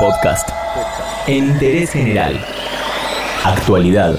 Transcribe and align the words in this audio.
Podcast. 0.00 0.48
En 1.26 1.48
interés 1.48 1.92
general. 1.92 2.42
Actualidad. 3.44 4.18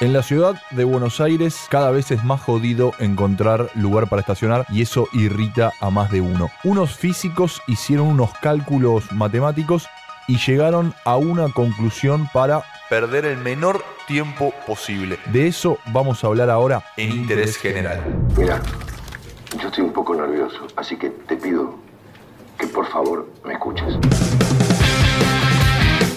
En 0.00 0.14
la 0.14 0.22
ciudad 0.22 0.54
de 0.70 0.84
Buenos 0.84 1.20
Aires 1.20 1.66
cada 1.68 1.90
vez 1.90 2.10
es 2.12 2.24
más 2.24 2.40
jodido 2.40 2.92
encontrar 2.98 3.68
lugar 3.74 4.08
para 4.08 4.20
estacionar 4.20 4.64
y 4.70 4.80
eso 4.80 5.06
irrita 5.12 5.70
a 5.82 5.90
más 5.90 6.10
de 6.10 6.22
uno. 6.22 6.48
Unos 6.64 6.96
físicos 6.96 7.60
hicieron 7.66 8.06
unos 8.06 8.32
cálculos 8.40 9.12
matemáticos 9.12 9.86
y 10.26 10.38
llegaron 10.38 10.94
a 11.04 11.16
una 11.16 11.52
conclusión 11.52 12.26
para 12.32 12.64
perder 12.88 13.26
el 13.26 13.36
menor 13.36 13.84
tiempo 14.06 14.54
posible. 14.66 15.18
De 15.26 15.46
eso 15.46 15.76
vamos 15.92 16.24
a 16.24 16.28
hablar 16.28 16.48
ahora 16.48 16.82
en 16.96 17.10
Interés 17.10 17.58
General. 17.58 18.00
Mira, 18.34 18.62
yo 19.60 19.68
estoy 19.68 19.84
un 19.84 19.92
poco 19.92 20.14
nervioso, 20.14 20.66
así 20.74 20.96
que 20.96 21.10
te 21.10 21.36
pido 21.36 21.89
que 22.60 22.66
por 22.66 22.86
favor 22.86 23.26
me 23.44 23.54
escuches. 23.54 23.98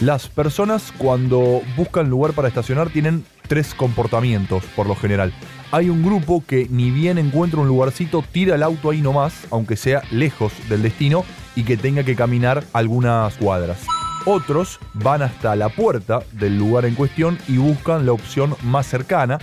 Las 0.02 0.28
personas 0.28 0.92
cuando 0.98 1.62
buscan 1.78 2.10
lugar 2.10 2.34
para 2.34 2.50
estacionar 2.50 2.90
tienen 2.90 3.26
tres 3.48 3.74
comportamientos 3.74 4.66
por 4.76 4.86
lo 4.86 4.96
general. 4.96 5.34
Hay 5.72 5.90
un 5.90 6.04
grupo 6.04 6.44
que 6.46 6.68
ni 6.70 6.92
bien 6.92 7.18
encuentra 7.18 7.62
un 7.62 7.68
lugarcito, 7.68 8.24
tira 8.32 8.56
el 8.56 8.64
auto 8.64 8.90
ahí 8.90 9.02
nomás, 9.02 9.48
aunque 9.50 9.78
sea 9.78 10.04
lejos 10.12 10.52
del 10.68 10.84
destino 10.84 11.24
y 11.56 11.64
que 11.64 11.78
tenga 11.78 12.04
que 12.04 12.16
caminar 12.16 12.64
algunas 12.74 13.36
cuadras. 13.38 13.80
Otros 14.26 14.80
van 14.94 15.22
hasta 15.22 15.56
la 15.56 15.70
puerta 15.70 16.20
del 16.34 16.58
lugar 16.58 16.86
en 16.86 16.96
cuestión 16.96 17.38
y 17.48 17.58
buscan 17.58 18.06
la 18.06 18.12
opción 18.12 18.56
más 18.64 18.88
cercana. 18.88 19.40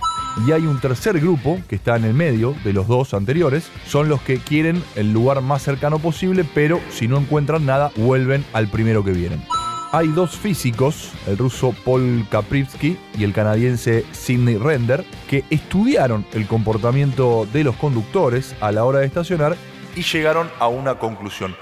Y 0.46 0.52
hay 0.52 0.66
un 0.66 0.80
tercer 0.80 1.20
grupo 1.20 1.60
que 1.68 1.76
está 1.76 1.96
en 1.96 2.04
el 2.04 2.14
medio 2.14 2.54
de 2.64 2.72
los 2.72 2.86
dos 2.86 3.14
anteriores. 3.14 3.70
Son 3.86 4.08
los 4.08 4.20
que 4.22 4.38
quieren 4.38 4.82
el 4.96 5.12
lugar 5.12 5.42
más 5.42 5.62
cercano 5.62 5.98
posible, 5.98 6.44
pero 6.54 6.80
si 6.90 7.08
no 7.08 7.18
encuentran 7.18 7.66
nada, 7.66 7.90
vuelven 7.96 8.44
al 8.52 8.68
primero 8.68 9.04
que 9.04 9.12
vienen. 9.12 9.42
Hay 9.92 10.06
dos 10.08 10.36
físicos, 10.36 11.10
el 11.26 11.36
ruso 11.36 11.74
Paul 11.84 12.24
Kaprivsky 12.30 12.96
y 13.18 13.24
el 13.24 13.32
canadiense 13.32 14.04
Sidney 14.12 14.56
Render, 14.56 15.04
que 15.28 15.42
estudiaron 15.50 16.24
el 16.32 16.46
comportamiento 16.46 17.46
de 17.52 17.64
los 17.64 17.74
conductores 17.74 18.54
a 18.60 18.70
la 18.70 18.84
hora 18.84 19.00
de 19.00 19.06
estacionar 19.06 19.56
y 19.96 20.02
llegaron 20.02 20.48
a 20.60 20.68
una 20.68 21.00
conclusión. 21.00 21.56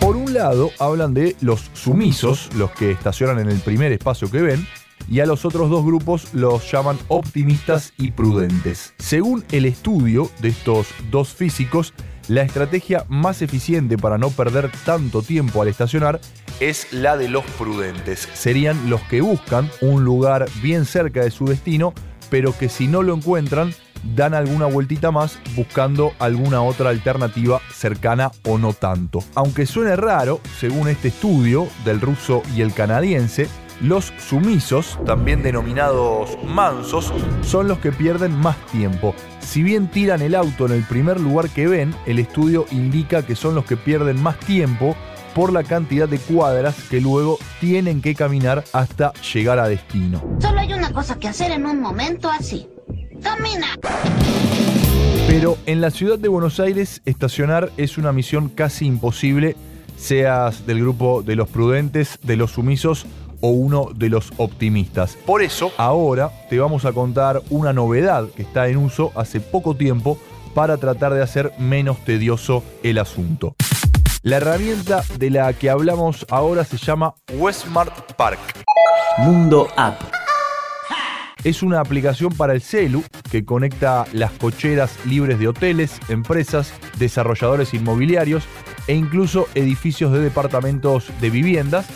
Por 0.00 0.16
un 0.16 0.34
lado, 0.34 0.70
hablan 0.80 1.14
de 1.14 1.34
los 1.40 1.70
sumisos, 1.72 2.50
los 2.56 2.72
que 2.72 2.90
estacionan 2.90 3.38
en 3.38 3.48
el 3.48 3.60
primer 3.60 3.90
espacio 3.92 4.30
que 4.30 4.42
ven, 4.42 4.66
y 5.08 5.20
a 5.20 5.26
los 5.26 5.44
otros 5.44 5.70
dos 5.70 5.84
grupos 5.84 6.32
los 6.34 6.70
llaman 6.70 6.98
optimistas 7.08 7.92
y 7.96 8.12
prudentes. 8.12 8.94
Según 8.98 9.44
el 9.52 9.66
estudio 9.66 10.30
de 10.40 10.48
estos 10.48 10.88
dos 11.10 11.34
físicos, 11.34 11.92
la 12.28 12.42
estrategia 12.42 13.04
más 13.08 13.42
eficiente 13.42 13.98
para 13.98 14.16
no 14.16 14.30
perder 14.30 14.70
tanto 14.84 15.22
tiempo 15.22 15.60
al 15.60 15.68
estacionar 15.68 16.20
es 16.60 16.92
la 16.92 17.16
de 17.16 17.28
los 17.28 17.44
prudentes. 17.58 18.28
Serían 18.32 18.88
los 18.88 19.02
que 19.02 19.20
buscan 19.20 19.70
un 19.80 20.04
lugar 20.04 20.46
bien 20.62 20.86
cerca 20.86 21.22
de 21.22 21.30
su 21.30 21.46
destino, 21.46 21.92
pero 22.30 22.56
que 22.56 22.68
si 22.68 22.86
no 22.86 23.02
lo 23.02 23.14
encuentran, 23.14 23.74
dan 24.14 24.34
alguna 24.34 24.66
vueltita 24.66 25.10
más 25.10 25.38
buscando 25.56 26.12
alguna 26.18 26.62
otra 26.62 26.90
alternativa 26.90 27.60
cercana 27.72 28.30
o 28.44 28.58
no 28.58 28.72
tanto. 28.72 29.20
Aunque 29.34 29.66
suene 29.66 29.96
raro, 29.96 30.40
según 30.58 30.88
este 30.88 31.08
estudio 31.08 31.68
del 31.84 32.00
ruso 32.00 32.42
y 32.54 32.62
el 32.62 32.72
canadiense, 32.72 33.48
los 33.80 34.12
sumisos, 34.18 34.98
también 35.04 35.42
denominados 35.42 36.38
mansos, 36.44 37.12
son 37.42 37.68
los 37.68 37.78
que 37.78 37.92
pierden 37.92 38.32
más 38.32 38.56
tiempo. 38.66 39.14
Si 39.40 39.62
bien 39.62 39.88
tiran 39.88 40.22
el 40.22 40.34
auto 40.34 40.66
en 40.66 40.72
el 40.72 40.82
primer 40.84 41.20
lugar 41.20 41.48
que 41.50 41.66
ven, 41.66 41.94
el 42.06 42.18
estudio 42.18 42.66
indica 42.70 43.24
que 43.26 43.36
son 43.36 43.54
los 43.54 43.64
que 43.64 43.76
pierden 43.76 44.22
más 44.22 44.38
tiempo 44.40 44.96
por 45.34 45.52
la 45.52 45.64
cantidad 45.64 46.08
de 46.08 46.18
cuadras 46.18 46.76
que 46.88 47.00
luego 47.00 47.38
tienen 47.60 48.00
que 48.00 48.14
caminar 48.14 48.64
hasta 48.72 49.12
llegar 49.34 49.58
a 49.58 49.68
destino. 49.68 50.22
Solo 50.40 50.60
hay 50.60 50.72
una 50.72 50.92
cosa 50.92 51.18
que 51.18 51.28
hacer 51.28 51.50
en 51.50 51.66
un 51.66 51.80
momento 51.80 52.30
así. 52.30 52.68
¡Camina! 53.22 53.66
Pero 55.26 55.58
en 55.66 55.80
la 55.80 55.90
ciudad 55.90 56.18
de 56.18 56.28
Buenos 56.28 56.60
Aires 56.60 57.02
estacionar 57.04 57.70
es 57.76 57.98
una 57.98 58.12
misión 58.12 58.48
casi 58.48 58.86
imposible, 58.86 59.56
seas 59.96 60.66
del 60.66 60.80
grupo 60.80 61.22
de 61.22 61.34
los 61.34 61.48
prudentes, 61.48 62.18
de 62.22 62.36
los 62.36 62.52
sumisos 62.52 63.06
o 63.44 63.50
uno 63.50 63.90
de 63.94 64.08
los 64.08 64.32
optimistas. 64.38 65.18
Por 65.26 65.42
eso, 65.42 65.70
ahora 65.76 66.30
te 66.48 66.58
vamos 66.58 66.86
a 66.86 66.94
contar 66.94 67.42
una 67.50 67.74
novedad 67.74 68.26
que 68.34 68.40
está 68.40 68.68
en 68.68 68.78
uso 68.78 69.12
hace 69.16 69.38
poco 69.38 69.76
tiempo 69.76 70.18
para 70.54 70.78
tratar 70.78 71.12
de 71.12 71.22
hacer 71.22 71.52
menos 71.58 72.02
tedioso 72.06 72.64
el 72.82 72.96
asunto. 72.96 73.54
La 74.22 74.38
herramienta 74.38 75.04
de 75.18 75.28
la 75.28 75.52
que 75.52 75.68
hablamos 75.68 76.24
ahora 76.30 76.64
se 76.64 76.78
llama 76.78 77.16
Westmart 77.34 78.14
Park. 78.14 78.40
Mundo 79.18 79.68
App. 79.76 80.00
Es 81.44 81.62
una 81.62 81.80
aplicación 81.80 82.32
para 82.32 82.54
el 82.54 82.62
celu 82.62 83.04
que 83.30 83.44
conecta 83.44 84.06
las 84.14 84.32
cocheras 84.32 84.96
libres 85.04 85.38
de 85.38 85.48
hoteles, 85.48 86.00
empresas, 86.08 86.72
desarrolladores 86.98 87.74
inmobiliarios 87.74 88.44
e 88.86 88.94
incluso 88.94 89.48
edificios 89.54 90.12
de 90.12 90.20
departamentos 90.20 91.10
de 91.20 91.28
viviendas 91.28 91.86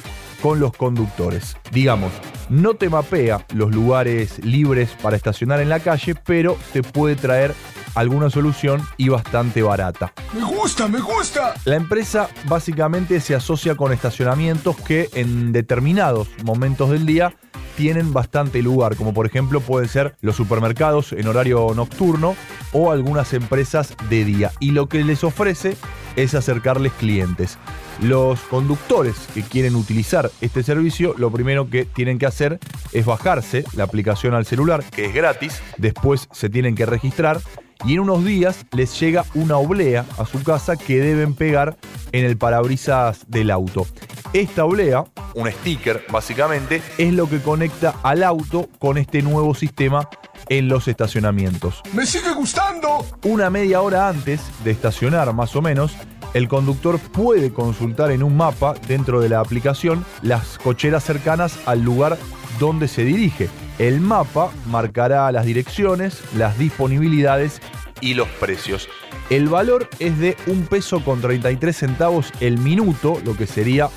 con 0.43 0.61
los 0.61 0.73
conductores. 0.73 1.57
Digamos, 1.73 2.13
no 2.49 2.75
te 2.75 2.89
mapea 2.89 3.45
los 3.55 3.75
lugares 3.75 4.45
libres 4.45 4.91
para 5.03 5.17
estacionar 5.17 5.61
en 5.61 5.69
la 5.69 5.81
calle, 5.81 6.15
pero 6.15 6.57
te 6.73 6.83
puede 6.83 7.17
traer 7.17 7.55
alguna 7.95 8.31
solución 8.31 8.83
y 8.97 9.09
bastante 9.09 9.63
barata. 9.63 10.13
Me 10.33 10.45
gusta, 10.45 10.89
me 10.89 11.01
gusta. 11.01 11.55
La 11.65 11.77
empresa 11.77 12.29
básicamente 12.47 13.21
se 13.21 13.35
asocia 13.35 13.75
con 13.75 13.93
estacionamientos 13.93 14.77
que 14.77 15.09
en 15.15 15.53
determinados 15.53 16.29
momentos 16.45 16.91
del 16.91 17.07
día 17.07 17.35
tienen 17.77 18.13
bastante 18.13 18.61
lugar, 18.61 18.97
como 18.97 19.15
por 19.15 19.25
ejemplo 19.27 19.61
pueden 19.61 19.89
ser 19.89 20.17
los 20.21 20.35
supermercados 20.35 21.13
en 21.13 21.29
horario 21.29 21.73
nocturno 21.77 22.35
o 22.73 22.91
algunas 22.91 23.33
empresas 23.35 23.95
de 24.11 24.25
día. 24.25 24.51
Y 24.59 24.73
lo 24.73 24.89
que 24.89 25.05
les 25.05 25.23
ofrece 25.23 25.77
es 26.23 26.35
acercarles 26.35 26.93
clientes. 26.95 27.59
Los 28.03 28.41
conductores 28.41 29.15
que 29.35 29.43
quieren 29.43 29.77
utilizar 29.77 30.31
este 30.41 30.63
servicio, 30.63 31.15
lo 31.17 31.31
primero 31.31 31.71
que 31.71 31.85
tienen 31.85 32.19
que 32.19 32.27
hacer 32.27 32.59
es 32.93 33.07
bajarse 33.07 33.65
la 33.75 33.85
aplicación 33.85 34.35
al 34.35 34.47
celular, 34.47 34.85
que 34.85 35.07
es 35.07 35.15
gratis, 35.15 35.63
después 35.77 36.29
se 36.33 36.49
tienen 36.49 36.75
que 36.75 36.87
registrar 36.87 37.41
y 37.85 37.95
en 37.95 38.01
unos 38.01 38.25
días 38.25 38.67
les 38.73 38.99
llega 38.99 39.25
una 39.35 39.57
oblea 39.57 40.05
a 40.19 40.27
su 40.27 40.43
casa 40.43 40.77
que 40.77 40.99
deben 41.01 41.35
pegar 41.35 41.77
en 42.13 42.25
el 42.25 42.37
parabrisas 42.37 43.21
del 43.29 43.51
auto. 43.51 43.87
Esta 44.33 44.65
oblea, 44.65 45.05
un 45.35 45.51
sticker 45.51 46.05
básicamente, 46.11 46.83
es 46.99 47.13
lo 47.13 47.29
que 47.29 47.41
conecta 47.41 47.95
al 48.03 48.23
auto 48.23 48.69
con 48.79 48.99
este 48.99 49.23
nuevo 49.23 49.55
sistema 49.55 50.09
en 50.49 50.69
los 50.69 50.89
estacionamientos. 50.89 51.83
¡Me 51.93 52.07
sigue 52.07 52.33
gustando! 52.35 53.07
Una 53.25 53.51
media 53.51 53.81
hora 53.81 54.09
antes 54.09 54.41
de 54.65 54.71
estacionar 54.71 55.33
más 55.33 55.55
o 55.57 55.63
menos, 55.63 55.97
el 56.35 56.49
conductor 56.49 56.99
puede 56.99 57.53
consultar 57.53 58.11
en 58.11 58.23
un 58.23 58.37
mapa 58.37 58.75
dentro 58.87 59.21
de 59.21 59.29
la 59.29 59.41
aplicación 59.41 60.05
las 60.23 60.59
cocheras 60.59 61.05
cercanas 61.05 61.59
al 61.67 61.83
lugar 61.83 62.19
donde 62.59 62.89
se 62.89 63.05
dirige. 63.05 63.49
El 63.79 64.01
mapa 64.01 64.51
marcará 64.67 65.31
las 65.33 65.47
direcciones, 65.47 66.21
las 66.35 66.59
disponibilidades 66.59 67.61
y 68.01 68.15
los 68.15 68.29
precios. 68.29 68.89
El 69.31 69.49
valor 69.49 69.89
es 69.99 70.19
de 70.19 70.37
un 70.47 70.67
peso 70.67 71.05
con 71.05 71.21
33 71.21 71.77
centavos 71.77 72.33
el 72.41 72.59
minuto, 72.59 73.21
lo 73.25 73.37
que 73.37 73.47
sería 73.47 73.89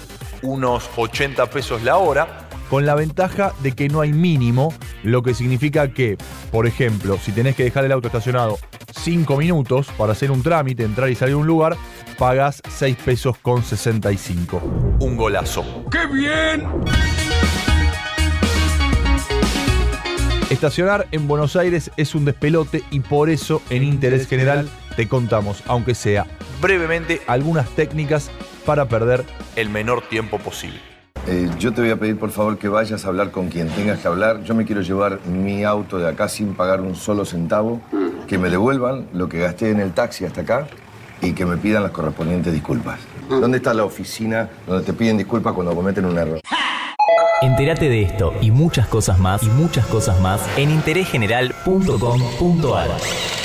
unos 0.41 0.89
80 0.95 1.49
pesos 1.49 1.83
la 1.83 1.97
hora, 1.97 2.49
con 2.69 2.85
la 2.85 2.95
ventaja 2.95 3.53
de 3.61 3.73
que 3.73 3.89
no 3.89 4.01
hay 4.01 4.13
mínimo, 4.13 4.73
lo 5.03 5.23
que 5.23 5.33
significa 5.33 5.93
que, 5.93 6.17
por 6.51 6.67
ejemplo, 6.67 7.17
si 7.17 7.31
tenés 7.31 7.55
que 7.55 7.63
dejar 7.63 7.85
el 7.85 7.91
auto 7.91 8.07
estacionado 8.07 8.57
5 9.01 9.37
minutos 9.37 9.87
para 9.97 10.11
hacer 10.11 10.29
un 10.29 10.43
trámite, 10.43 10.83
entrar 10.83 11.09
y 11.09 11.15
salir 11.15 11.33
de 11.33 11.41
un 11.41 11.47
lugar, 11.47 11.75
pagas 12.19 12.61
6 12.69 12.97
pesos 13.03 13.35
con 13.39 13.63
65. 13.63 14.61
Un 14.99 15.17
golazo. 15.17 15.63
¡Qué 15.89 16.05
bien! 16.05 16.67
Estacionar 20.51 21.07
en 21.11 21.27
Buenos 21.27 21.55
Aires 21.55 21.89
es 21.97 22.13
un 22.13 22.25
despelote 22.25 22.83
y 22.91 22.99
por 22.99 23.31
eso 23.31 23.61
en 23.71 23.83
Interés 23.83 24.27
General 24.27 24.69
te 24.95 25.07
contamos, 25.07 25.63
aunque 25.65 25.95
sea 25.95 26.27
brevemente, 26.61 27.21
algunas 27.25 27.69
técnicas 27.69 28.29
para 28.65 28.87
perder 28.87 29.25
el 29.55 29.69
menor 29.69 30.01
tiempo 30.01 30.37
posible. 30.37 30.79
Eh, 31.27 31.49
yo 31.59 31.71
te 31.71 31.81
voy 31.81 31.91
a 31.91 31.97
pedir 31.97 32.17
por 32.17 32.31
favor 32.31 32.57
que 32.57 32.67
vayas 32.67 33.05
a 33.05 33.07
hablar 33.07 33.31
con 33.31 33.49
quien 33.49 33.69
tengas 33.69 33.99
que 33.99 34.07
hablar. 34.07 34.43
Yo 34.43 34.55
me 34.55 34.65
quiero 34.65 34.81
llevar 34.81 35.19
mi 35.27 35.63
auto 35.63 35.99
de 35.99 36.09
acá 36.09 36.27
sin 36.27 36.53
pagar 36.53 36.81
un 36.81 36.95
solo 36.95 37.25
centavo. 37.25 37.79
Que 38.31 38.37
me 38.37 38.49
devuelvan 38.49 39.07
lo 39.11 39.27
que 39.27 39.39
gasté 39.39 39.71
en 39.71 39.81
el 39.81 39.91
taxi 39.91 40.23
hasta 40.23 40.39
acá 40.39 40.65
y 41.21 41.33
que 41.33 41.45
me 41.45 41.57
pidan 41.57 41.83
las 41.83 41.91
correspondientes 41.91 42.53
disculpas. 42.53 43.01
¿Dónde 43.27 43.57
está 43.57 43.73
la 43.73 43.83
oficina 43.83 44.49
donde 44.65 44.85
te 44.85 44.93
piden 44.93 45.17
disculpas 45.17 45.51
cuando 45.51 45.75
cometen 45.75 46.05
un 46.05 46.17
error? 46.17 46.39
Entérate 47.41 47.89
de 47.89 48.03
esto 48.03 48.33
y 48.39 48.51
muchas 48.51 48.87
cosas 48.87 49.19
más 49.19 49.43
y 49.43 49.49
muchas 49.49 49.85
cosas 49.87 50.17
más 50.21 50.39
en 50.55 50.71
interésgeneral.com.ar. 50.71 53.40